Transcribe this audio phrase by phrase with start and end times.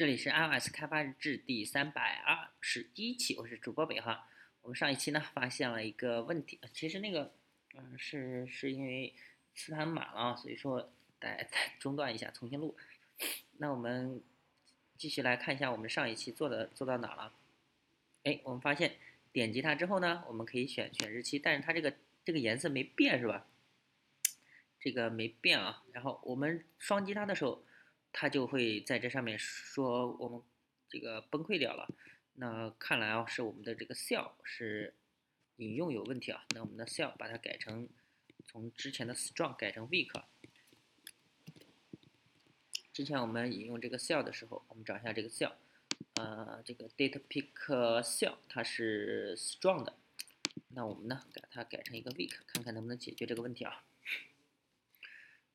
[0.00, 4.26] 这里是 iOS 开发日志第三百二十一期，我是主播北哈。
[4.62, 7.34] 我们上一期呢发现了一个问题，其实那个
[7.74, 9.14] 嗯是是因为
[9.54, 10.90] 磁盘满了，所以说
[11.20, 11.46] 得得
[11.78, 12.74] 中断一下，重新录。
[13.58, 14.22] 那我们
[14.96, 17.34] 继续来看一下我们上一期做的做到哪了？
[18.24, 18.96] 哎，我们发现
[19.32, 21.94] 点击它之后呢，我们可以选选日期，但是它这个
[22.24, 23.46] 这个颜色没变是吧？
[24.80, 25.84] 这个没变啊。
[25.92, 27.62] 然后我们双击它的时候。
[28.12, 30.42] 它就会在这上面说我们
[30.88, 31.88] 这个崩溃掉了，
[32.34, 34.94] 那看来啊是我们的这个 cell 是
[35.56, 37.88] 引用有问题啊，那我们的 cell 把它改成
[38.44, 40.10] 从之前的 strong 改成 weak。
[42.92, 45.52] 之前我们引用这个 cell 的时候，我们找一下这个 cell，
[46.16, 47.52] 呃，这个 data pick
[48.02, 49.96] cell 它是 strong 的，
[50.68, 53.84] 那我们呢给它改成一个 weak，看看能不能解决这个问题啊。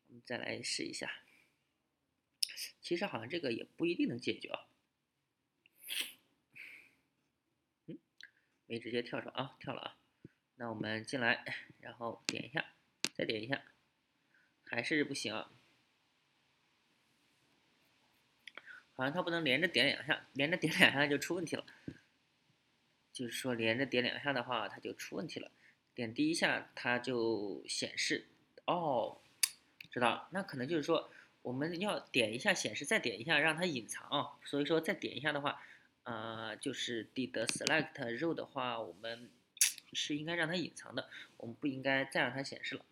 [0.08, 1.12] 我们再来试一下。
[2.82, 4.68] 其实好像这个也不一定能解决啊。
[7.88, 7.98] 嗯，
[8.66, 9.98] 没直接跳出啊，跳了啊。
[10.56, 11.44] 那我们进来，
[11.80, 12.66] 然后点一下，
[13.14, 13.64] 再点一下，
[14.64, 15.52] 还是不行啊。
[18.96, 21.66] 好像它不能连着点两下，连着点两下就出问题了。
[23.12, 25.52] 就是说连着点两下的话，它就出问题了。
[25.94, 28.28] 点第一下它就显示，
[28.66, 29.22] 哦，
[29.92, 31.12] 知道了，那可能就是说。
[31.46, 34.32] 我们要点一下显示，再点一下让它隐藏啊。
[34.44, 35.62] 所以说再点一下的话，
[36.02, 39.30] 呃，就是 did select row 的话，我们
[39.94, 41.08] 是应该让它隐藏的，
[41.38, 42.86] 我们不应该再让它显示了。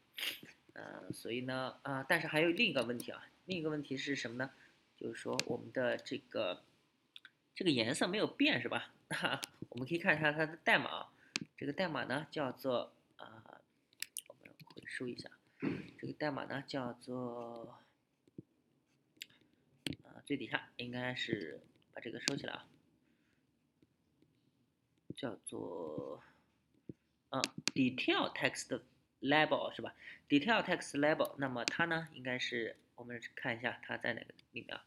[0.73, 4.51] 呃，所以呢，啊，但是还有另一个问题啊，另一个问题是什么呢？
[4.97, 6.61] 就是说我们的这个
[7.55, 8.93] 这个颜色没有变是吧？
[9.09, 11.09] 哈我们可以看一下它的代码啊，
[11.57, 13.59] 这个代码呢叫做啊，
[14.27, 15.27] 我们回收一下，
[15.97, 17.79] 这个代码呢叫做。
[20.33, 21.61] 最底下应该是
[21.93, 22.65] 把这个收起来啊，
[25.15, 26.23] 叫做
[27.29, 27.39] 嗯
[27.75, 28.81] ，detail text
[29.21, 29.93] label 是吧
[30.27, 34.83] ？detail text label，那么它呢，应该是我们看一下它在哪个里面啊？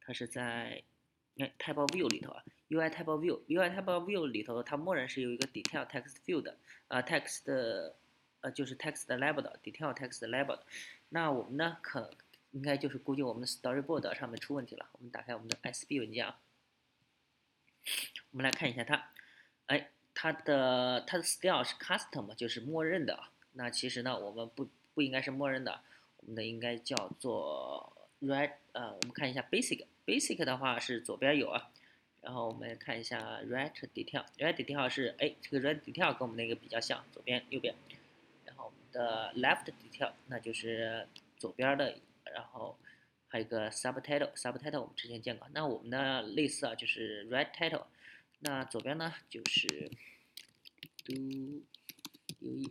[0.00, 0.82] 它是在
[1.34, 6.54] 你看 type view 里头啊，UI type view，UI type view 里头它默认是有一个 detail text field
[6.88, 7.52] 啊，text
[8.40, 10.60] 呃就是 text label 的 detail text label，
[11.10, 12.10] 那我们呢可
[12.52, 14.88] 应该就是估计我们的 Storyboard 上面出问题了。
[14.92, 16.40] 我们打开我们的 SB 文件啊，
[18.32, 19.10] 我们来看一下它。
[19.66, 23.24] 哎，它的它的 style 是 custom，就是默认的。
[23.52, 25.80] 那其实呢，我们不不应该是默认的，
[26.16, 28.52] 我们的应该叫做 red。
[28.72, 31.70] 呃，我们看一下 basic，basic 的话是左边有啊。
[32.20, 37.74] 然后我们看一下 red detail，red detail 是哎，这个 red detail 跟我们那个比较像，左边右边。
[38.44, 41.06] 然后我们的 left detail 那就是
[41.38, 41.96] 左边的。
[42.34, 42.78] 然后
[43.28, 45.48] 还有个 subtitle，subtitle 我们之前见过。
[45.52, 47.86] 那我们的类似啊，就是 red title。
[48.40, 49.68] 那左边呢就是
[51.04, 51.62] do u
[52.40, 52.70] e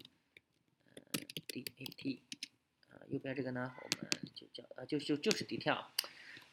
[0.96, 1.02] 呃
[1.48, 2.22] d a t，
[2.90, 5.86] 呃右边这个呢我们就叫呃就就就是 detail。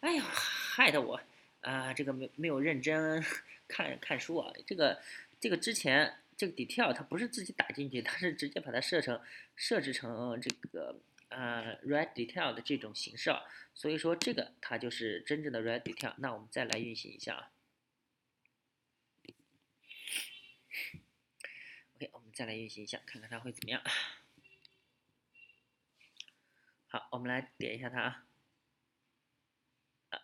[0.01, 1.21] 哎呀，害得我
[1.63, 3.25] 啊这个没没有认真
[3.67, 4.53] 看看书啊。
[4.67, 5.01] 这个
[5.41, 9.21] 这个之前这个 detail 它不是自己打进去，它是直接把它设成
[9.57, 10.95] 设置成这个。
[11.37, 16.15] 呃，red detail 的这种形式啊，所以说这个它就是真正的 red detail。
[16.17, 17.53] 那我们再来运行一下啊。
[21.97, 23.83] OK，我们再来运行一下，看看它会怎么样。
[26.89, 28.25] 好，我们来点一下它啊。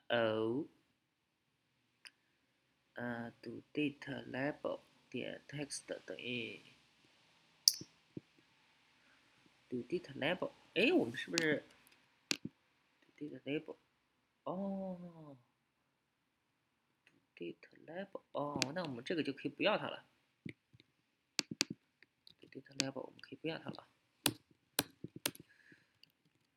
[0.08, 0.66] 哦，
[2.94, 4.80] 呃，do data label
[5.10, 6.62] 点 text 等于
[9.68, 10.52] do data label。
[10.74, 11.68] 哎，我们是不是
[13.18, 13.76] data label？
[14.44, 15.36] 哦
[17.36, 20.06] ，data label，哦，那我们这个就可以不要它了。
[22.50, 23.86] data label 我们可以不要它了。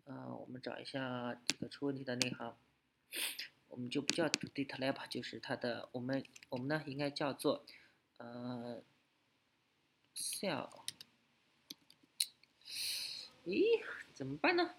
[0.06, 2.58] 啊，我们找一下这个出问题的那行，
[3.68, 7.66] 我们就不叫 data label，就是它的，我们我们呢应该叫做
[8.16, 8.82] 呃
[10.16, 10.86] cell。
[13.44, 13.84] 咦？
[14.16, 14.76] 怎么办呢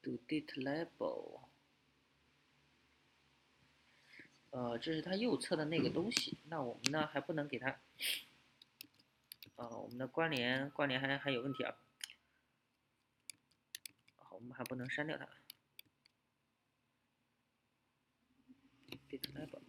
[0.00, 1.40] ？Do date label，
[4.50, 6.38] 呃，这是它右侧的那个东西。
[6.44, 7.80] 那我们呢还不能给它，
[9.56, 11.76] 呃，我们的关联关联还还有问题啊。
[14.14, 15.28] 好，我们还不能删掉它。
[19.10, 19.62] date label，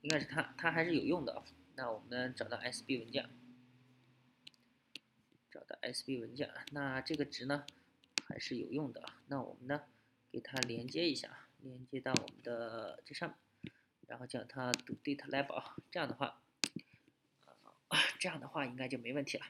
[0.00, 1.44] 应该是它，它还是有用的。
[1.74, 3.28] 那我们找到 SB 文件。
[5.58, 7.66] 找到 SB 文件，那这个值呢
[8.28, 9.04] 还是有用的。
[9.26, 9.82] 那我们呢
[10.30, 13.28] 给它连接一下，连接到我们的这上
[13.62, 13.72] 面，
[14.06, 16.40] 然后叫它 do data label，这样的话，
[18.20, 19.46] 这样的话应该就没问题了。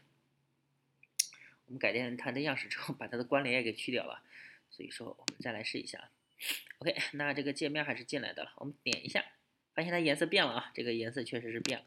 [1.67, 4.23] 我们改变它的样式之后，把它的关联也给去掉了，
[4.71, 6.11] 所以说我们再来试一下。
[6.79, 9.23] OK，那这个界面还是进来的了，我们点一下，
[9.75, 11.85] 发现它颜色变了啊，这个颜色确实是变了。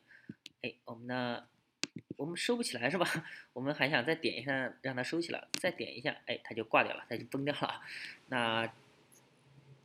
[0.62, 1.48] 哎，我们呢，
[2.22, 3.08] 我们收不起来是吧？
[3.52, 7.82] 我们还想再点一下让它收起来，再点一下，哎，它就挂掉了，它就崩掉了。
[8.28, 8.72] 那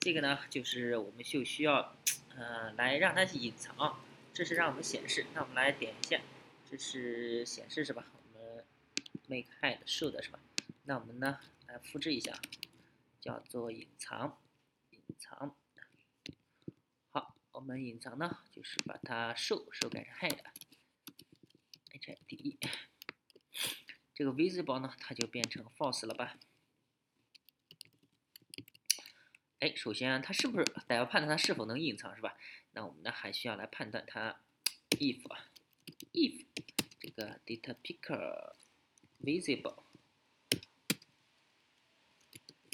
[0.01, 1.97] 这个呢，就是我们就需要，
[2.37, 3.99] 呃，来让它隐藏，
[4.35, 5.25] 这是让我们显示。
[5.33, 6.21] 那我们来点一下，
[6.71, 8.05] 这是显示是吧？
[8.13, 8.65] 我们
[9.29, 10.39] make hide show 的是吧？
[10.85, 12.39] 那我们呢，来复制一下，
[13.19, 14.37] 叫做隐藏。
[14.91, 15.57] 隐藏，
[17.13, 20.37] 好，我们隐藏呢，就是把它收收改成 hide
[22.13, 22.59] i d
[24.15, 26.39] 这个 visible 呢，它就变成 false 了吧？
[29.59, 32.37] 哎，首先它是不是得要判断它是否能隐藏是吧？
[32.73, 34.41] 那我们呢还需要来判断它
[34.91, 36.45] if，if
[37.01, 38.55] 这个 data picker
[39.23, 39.83] visible。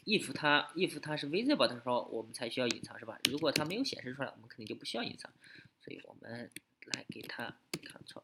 [0.04, 3.20] if 它 if 它是 visible 的时候，我们才需要隐藏，是吧？
[3.30, 5.32] 如果它没有显示出来，我们肯定就不需要隐藏。
[5.80, 6.50] 所以我们
[6.86, 8.22] 来给它 Ctrl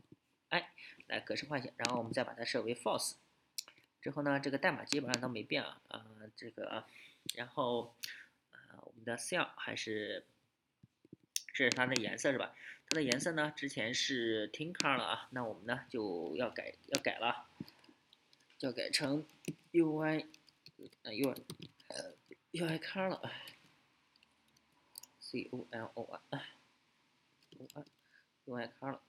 [1.09, 3.15] 来格式化一下，然后我们再把它设为 false。
[4.01, 6.07] 之后呢，这个代码基本上都没变啊，啊，
[6.37, 6.87] 这个啊，
[7.35, 7.95] 然后
[8.53, 10.25] 啊，我们的 cell 还是
[11.53, 12.55] 这是它的颜色是吧？
[12.89, 17.49] 它的颜色呢，之前是 tin color 啊，那我们呢就要改要改了，
[18.61, 19.27] 要改成
[19.73, 20.27] UI。
[21.03, 21.35] 呃，U，
[21.89, 22.15] 呃
[22.53, 23.29] ，UI color，C
[25.51, 29.01] O L O R，U I，UI color，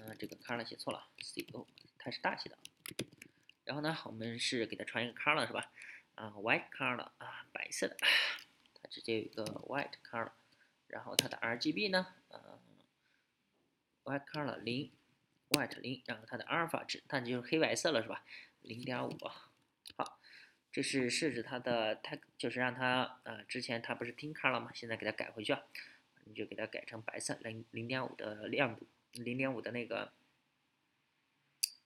[0.00, 1.66] 嗯，这个 color 写错了，C O，
[1.98, 2.58] 它是大写的。
[3.64, 5.72] 然后呢，我们是给它传一个 color 是吧？
[6.14, 7.96] 啊，white color，啊，白色的，
[8.74, 10.32] 它直接有一个 white color。
[10.88, 12.60] 然后它的 RGB 呢，呃
[14.04, 14.92] ，white color 零
[15.50, 18.24] ，white 零，然后它的阿尔法值，那就是黑白色了是吧？
[18.62, 19.10] 零点五，
[19.96, 20.20] 好，
[20.70, 24.70] 这是设置它的 tag，就是让它呃，之前它不是 t color 吗？
[24.74, 25.56] 现在给它改回去，
[26.24, 28.86] 你就给它改成白色，零零点五的亮度，
[29.24, 30.12] 零点五的那个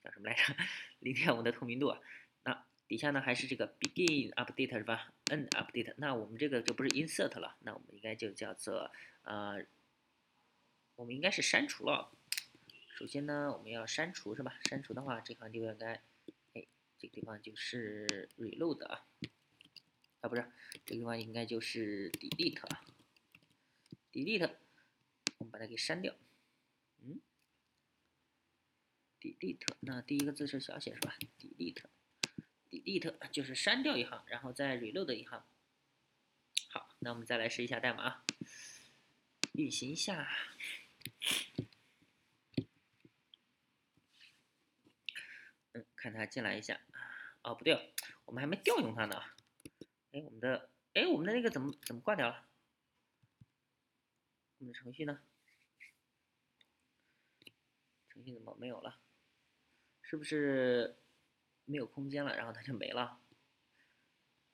[0.02, 0.54] 叫什么来着？
[0.98, 1.96] 零点五的透明度。
[2.44, 8.90] 那底下呢还是这个 begin update 是吧？end update，那我们这个就不是 insert 了，那我们应该就叫做
[9.22, 9.64] 呃，
[10.96, 12.12] 我们应该是删除了。
[12.88, 14.58] 首先呢，我们要删除是吧？
[14.68, 16.02] 删除的话，这行就应该。
[16.54, 16.66] 哎
[16.98, 19.06] 这个地方就是 reload 啊，
[20.20, 20.44] 啊不是，
[20.84, 22.84] 这个地方应该就是 delete 啊
[24.12, 24.50] ，delete，
[25.38, 26.14] 我们把它给删掉，
[29.20, 35.44] ，delete，那第一个字是小写是吧？delete，delete 就是删掉一行，然后再 reload 一行。
[36.70, 38.24] 好，那我们再来试一下代码，
[39.52, 40.28] 运行一下，
[45.72, 46.80] 嗯，看它进来一下。
[47.42, 47.94] 哦，不对，
[48.24, 49.22] 我们还没调用它呢。
[50.12, 52.46] 哎，我们的，哎，我们的那个怎么怎么挂掉了？
[54.58, 55.20] 我们的程序呢？
[58.10, 59.00] 程序怎么没有了？
[60.10, 60.96] 是不是
[61.66, 62.36] 没有空间了？
[62.36, 63.16] 然后它就没了？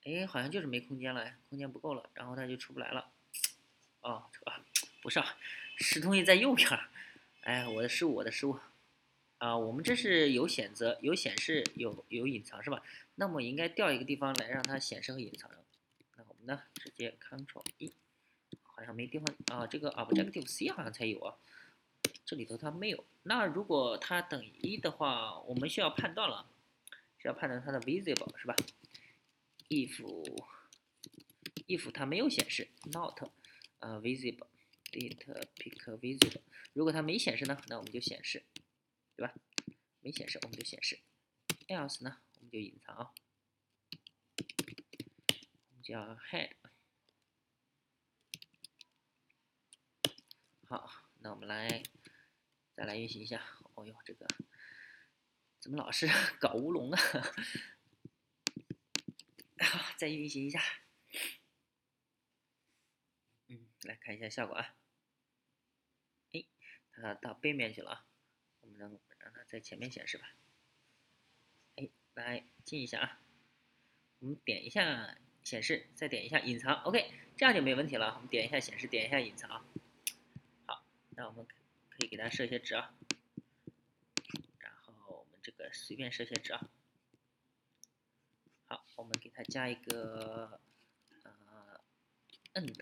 [0.03, 3.09] 哎，好像就是没空间了，空间不够了，然后它就出不来了。
[4.01, 4.53] 哦，这个
[5.01, 5.35] 不是，啊，
[5.77, 6.69] 是东西在右边。
[7.41, 8.59] 哎，我的失误，我的失误。
[9.39, 12.83] 啊，我们这是有选择、有显示、有有隐藏是吧？
[13.15, 15.49] 那么应该调一个地方来让它显示和隐藏。
[16.17, 17.91] 那我们呢，直接 Ctrl 一，
[18.61, 19.65] 好像没地方啊。
[19.65, 21.35] 这个 Objective C 好像才有啊，
[22.27, 23.05] 这里头它没有。
[23.23, 26.47] 那如果它等于一的话，我们需要判断了，
[27.17, 28.55] 需要判断它的 Visible 是吧
[29.69, 29.99] ？If
[31.67, 33.23] if 它没有显示，Not
[33.79, 36.41] 啊 Visible，Data Pick Visible。
[36.73, 38.43] 如果它没显示呢，那我们就显示。
[39.15, 39.33] 对吧？
[40.01, 40.99] 没显示我们就显示
[41.69, 43.11] ，else 呢我们就隐藏啊，
[45.69, 46.51] 我们叫 head。
[50.67, 51.81] 好，那我们来
[52.77, 53.43] 再来运行一下。
[53.73, 54.27] 哦呦，这个
[55.59, 56.07] 怎么老是
[56.39, 56.99] 搞乌龙啊？
[59.97, 60.61] 再运行一下。
[63.47, 64.75] 嗯，来看一下效果啊。
[66.33, 66.45] 哎，
[66.91, 68.05] 它到背面去了啊。
[68.61, 70.35] 我们能让它在前面显示吧？
[71.77, 73.19] 哎，来进一下啊！
[74.19, 78.13] 我们点一下显示，再点一下隐藏，OK，这样就没问题了。
[78.13, 79.65] 我们点一下显示，点一下隐藏。
[80.67, 80.85] 好，
[81.17, 81.47] 那我们
[81.97, 82.93] 可以给它设些值啊。
[84.59, 86.69] 然后我们这个随便设些值啊。
[88.67, 90.59] 好，我们给它加一个
[91.23, 91.81] 呃
[92.53, 92.75] end，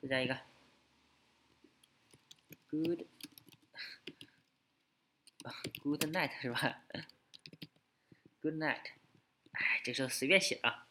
[0.00, 0.40] 再加一个
[2.66, 3.04] good，，good
[6.16, 6.82] night 是吧
[8.40, 8.92] ？good night，
[9.52, 10.88] 哎，这时候随便写啊。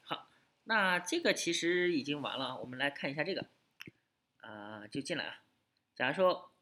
[0.00, 0.28] 好，
[0.64, 3.50] 那这个其实已经完了，我们来看一下这个，
[4.44, 5.42] 啊，就进来啊。
[5.94, 6.52] 假如说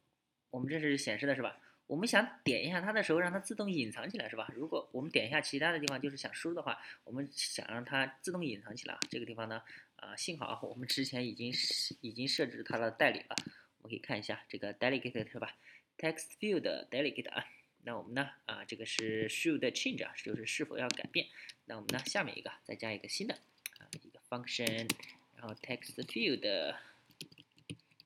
[0.51, 1.59] 我们这是显示的是吧？
[1.89, 4.49] 我们想点一下它的时候，让它自动隐藏起来，是吧？
[4.55, 9.01] 如果我们点一下其他的地方，就是想输入的话，我们想让它自动隐藏起来啊。
[9.11, 9.63] 这个地方呢，
[9.97, 11.53] 啊，幸好我们之前已经
[12.01, 13.37] 已经设置它的代理了。
[13.79, 15.55] 我们可以看一下这个 delegate 是吧
[15.99, 17.45] ？text field delegate 啊，
[17.83, 21.27] 那我们呢，啊，这个是 should change 啊，就是是否要改变。
[21.67, 23.35] 那我们呢，下面一个再加一个新的
[23.79, 24.89] 啊，一个 function，
[25.37, 26.75] 然后 text field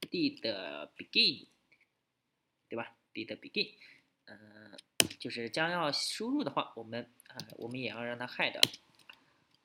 [0.09, 0.41] did
[0.97, 1.47] begin，
[2.69, 3.75] 对吧？did begin，
[4.27, 4.77] 嗯，
[5.19, 8.61] 就是将要输入的话，我们啊，我们也要让它 hide。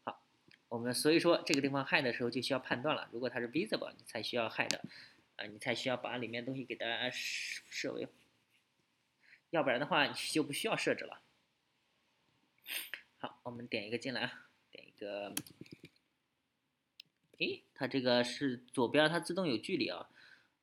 [0.03, 0.24] 好，
[0.69, 4.79] 我们所以说这个地方 hide 的时候就需要判断了，如果它是 visible，你才需要 hide，
[5.36, 8.07] 啊，你才需要把里面东西给它设为，
[9.50, 11.21] 要不然的话你就不需要设置了。
[13.17, 15.33] 好，我们点一个进来啊，点一个，
[17.39, 20.10] 诶，它这个是左边它自动有距离啊。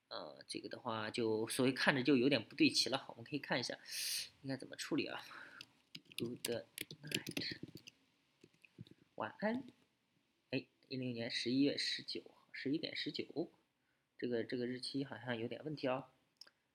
[0.09, 3.79] 呃，这个的话就所谓看着就有点不对齐了，我们可以看一下
[4.43, 5.23] 应该怎么处理啊。
[6.17, 7.57] Good night，
[9.17, 9.63] 晚安。
[10.51, 12.23] 哎，一零年十一月十九，
[12.53, 13.51] 十一点十九，
[14.19, 16.07] 这个这个日期好像有点问题哦。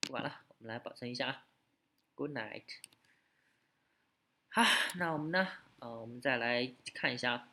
[0.01, 1.45] 不管了，我们来保存一下啊。
[2.15, 2.63] Good night。
[4.49, 4.63] 好，
[4.97, 5.47] 那我们呢？
[5.79, 7.49] 呃，我们再来看一下，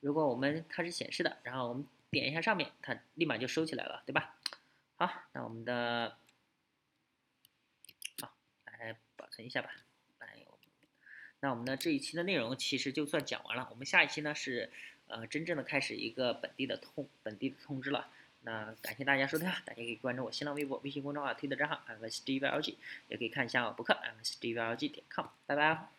[0.00, 4.38] 如果我们它是显示的，然后我们点一下上面，它立马就收起来了，对吧？
[4.96, 6.16] 好，那我们的
[8.20, 8.32] 好
[8.66, 9.70] 来保存一下吧。
[10.20, 10.46] 来，
[11.40, 13.68] 那我们的这一期的内容其实就算讲完了。
[13.70, 14.70] 我们下一期呢是
[15.08, 18.10] 呃真正的开始一个本地的通本地的通知了。
[18.42, 25.26] 那感谢大家收听，大家可以关注我新浪微博、微信公众号推特账号 m s d v l g 也可以看一下我博客 m s d v l g 点 com。
[25.46, 25.93] 拜拜。